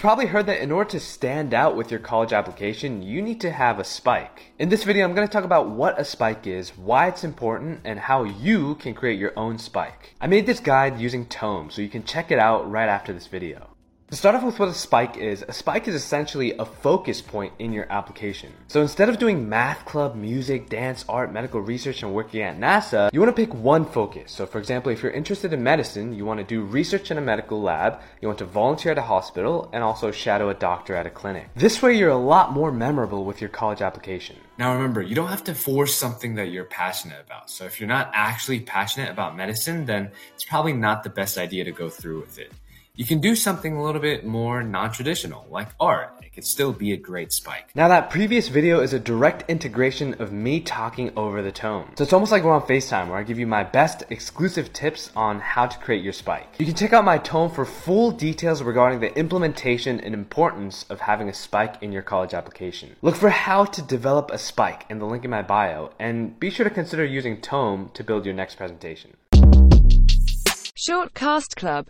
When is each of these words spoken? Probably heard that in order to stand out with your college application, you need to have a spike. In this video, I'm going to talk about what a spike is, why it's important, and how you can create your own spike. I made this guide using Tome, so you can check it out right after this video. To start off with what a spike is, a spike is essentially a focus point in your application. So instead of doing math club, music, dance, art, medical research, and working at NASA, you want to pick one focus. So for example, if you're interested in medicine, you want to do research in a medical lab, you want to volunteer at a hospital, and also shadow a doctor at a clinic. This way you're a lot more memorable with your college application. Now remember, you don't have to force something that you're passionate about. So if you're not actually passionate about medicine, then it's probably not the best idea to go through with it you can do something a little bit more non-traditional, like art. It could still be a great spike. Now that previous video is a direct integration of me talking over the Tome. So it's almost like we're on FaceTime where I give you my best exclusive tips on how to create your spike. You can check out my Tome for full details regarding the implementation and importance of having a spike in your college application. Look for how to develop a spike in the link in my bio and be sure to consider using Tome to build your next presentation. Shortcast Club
Probably 0.00 0.24
heard 0.24 0.46
that 0.46 0.62
in 0.62 0.72
order 0.72 0.88
to 0.92 0.98
stand 0.98 1.52
out 1.52 1.76
with 1.76 1.90
your 1.90 2.00
college 2.00 2.32
application, 2.32 3.02
you 3.02 3.20
need 3.20 3.38
to 3.42 3.50
have 3.50 3.78
a 3.78 3.84
spike. 3.84 4.54
In 4.58 4.70
this 4.70 4.82
video, 4.82 5.04
I'm 5.04 5.14
going 5.14 5.28
to 5.28 5.30
talk 5.30 5.44
about 5.44 5.68
what 5.68 6.00
a 6.00 6.06
spike 6.06 6.46
is, 6.46 6.70
why 6.70 7.08
it's 7.08 7.22
important, 7.22 7.80
and 7.84 8.00
how 8.00 8.24
you 8.24 8.76
can 8.76 8.94
create 8.94 9.18
your 9.18 9.38
own 9.38 9.58
spike. 9.58 10.14
I 10.18 10.26
made 10.26 10.46
this 10.46 10.58
guide 10.58 10.98
using 10.98 11.26
Tome, 11.26 11.68
so 11.68 11.82
you 11.82 11.90
can 11.90 12.02
check 12.02 12.30
it 12.30 12.38
out 12.38 12.70
right 12.70 12.88
after 12.88 13.12
this 13.12 13.26
video. 13.26 13.76
To 14.10 14.16
start 14.16 14.34
off 14.34 14.42
with 14.42 14.58
what 14.58 14.68
a 14.68 14.74
spike 14.74 15.18
is, 15.18 15.44
a 15.46 15.52
spike 15.52 15.86
is 15.86 15.94
essentially 15.94 16.52
a 16.58 16.64
focus 16.64 17.20
point 17.20 17.52
in 17.60 17.72
your 17.72 17.86
application. 17.92 18.52
So 18.66 18.82
instead 18.82 19.08
of 19.08 19.20
doing 19.20 19.48
math 19.48 19.84
club, 19.84 20.16
music, 20.16 20.68
dance, 20.68 21.04
art, 21.08 21.32
medical 21.32 21.60
research, 21.60 22.02
and 22.02 22.12
working 22.12 22.42
at 22.42 22.58
NASA, 22.58 23.12
you 23.12 23.20
want 23.20 23.36
to 23.36 23.40
pick 23.40 23.54
one 23.54 23.84
focus. 23.84 24.32
So 24.32 24.46
for 24.46 24.58
example, 24.58 24.90
if 24.90 25.00
you're 25.00 25.12
interested 25.12 25.52
in 25.52 25.62
medicine, 25.62 26.12
you 26.12 26.24
want 26.24 26.38
to 26.40 26.44
do 26.44 26.62
research 26.62 27.12
in 27.12 27.18
a 27.18 27.20
medical 27.20 27.62
lab, 27.62 28.00
you 28.20 28.26
want 28.26 28.40
to 28.40 28.46
volunteer 28.46 28.90
at 28.90 28.98
a 28.98 29.02
hospital, 29.02 29.70
and 29.72 29.84
also 29.84 30.10
shadow 30.10 30.48
a 30.48 30.54
doctor 30.54 30.96
at 30.96 31.06
a 31.06 31.10
clinic. 31.10 31.48
This 31.54 31.80
way 31.80 31.96
you're 31.96 32.10
a 32.10 32.16
lot 32.16 32.50
more 32.50 32.72
memorable 32.72 33.24
with 33.24 33.40
your 33.40 33.50
college 33.50 33.80
application. 33.80 34.34
Now 34.58 34.74
remember, 34.74 35.02
you 35.02 35.14
don't 35.14 35.28
have 35.28 35.44
to 35.44 35.54
force 35.54 35.94
something 35.94 36.34
that 36.34 36.50
you're 36.50 36.64
passionate 36.64 37.20
about. 37.24 37.48
So 37.48 37.64
if 37.64 37.78
you're 37.78 37.88
not 37.88 38.10
actually 38.12 38.58
passionate 38.58 39.10
about 39.10 39.36
medicine, 39.36 39.86
then 39.86 40.10
it's 40.34 40.44
probably 40.44 40.72
not 40.72 41.04
the 41.04 41.10
best 41.10 41.38
idea 41.38 41.62
to 41.62 41.70
go 41.70 41.88
through 41.88 42.22
with 42.22 42.40
it 42.40 42.52
you 42.94 43.06
can 43.06 43.20
do 43.20 43.34
something 43.34 43.76
a 43.76 43.82
little 43.82 44.00
bit 44.00 44.26
more 44.26 44.62
non-traditional, 44.62 45.46
like 45.48 45.68
art. 45.78 46.12
It 46.22 46.34
could 46.34 46.44
still 46.44 46.72
be 46.72 46.92
a 46.92 46.96
great 46.96 47.32
spike. 47.32 47.70
Now 47.74 47.88
that 47.88 48.10
previous 48.10 48.48
video 48.48 48.80
is 48.80 48.92
a 48.92 48.98
direct 48.98 49.48
integration 49.48 50.14
of 50.14 50.32
me 50.32 50.60
talking 50.60 51.12
over 51.16 51.40
the 51.40 51.52
Tome. 51.52 51.92
So 51.96 52.04
it's 52.04 52.12
almost 52.12 52.32
like 52.32 52.42
we're 52.42 52.52
on 52.52 52.62
FaceTime 52.62 53.08
where 53.08 53.18
I 53.18 53.22
give 53.22 53.38
you 53.38 53.46
my 53.46 53.64
best 53.64 54.02
exclusive 54.10 54.72
tips 54.72 55.10
on 55.16 55.40
how 55.40 55.66
to 55.66 55.78
create 55.78 56.04
your 56.04 56.12
spike. 56.12 56.48
You 56.58 56.66
can 56.66 56.74
check 56.74 56.92
out 56.92 57.04
my 57.04 57.18
Tome 57.18 57.50
for 57.50 57.64
full 57.64 58.10
details 58.10 58.62
regarding 58.62 59.00
the 59.00 59.16
implementation 59.18 60.00
and 60.00 60.12
importance 60.14 60.84
of 60.90 61.00
having 61.00 61.28
a 61.28 61.34
spike 61.34 61.76
in 61.80 61.92
your 61.92 62.02
college 62.02 62.34
application. 62.34 62.96
Look 63.02 63.16
for 63.16 63.30
how 63.30 63.64
to 63.64 63.82
develop 63.82 64.30
a 64.30 64.38
spike 64.38 64.84
in 64.90 64.98
the 64.98 65.06
link 65.06 65.24
in 65.24 65.30
my 65.30 65.42
bio 65.42 65.90
and 65.98 66.38
be 66.38 66.50
sure 66.50 66.64
to 66.64 66.70
consider 66.70 67.04
using 67.04 67.40
Tome 67.40 67.90
to 67.94 68.04
build 68.04 68.24
your 68.24 68.34
next 68.34 68.56
presentation. 68.56 69.16
Shortcast 70.80 71.56
Club 71.56 71.86